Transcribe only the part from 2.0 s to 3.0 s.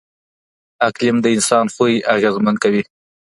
اغېزمن کوي.